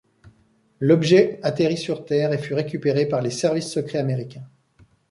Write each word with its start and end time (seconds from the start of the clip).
L'objet 0.79 1.39
atterrit 1.43 1.77
sur 1.77 2.05
Terre 2.05 2.33
et 2.33 2.39
fut 2.39 2.55
récupéré 2.55 3.05
par 3.05 3.21
les 3.21 3.29
services 3.29 3.69
secrets 3.71 3.99
américains. 3.99 4.49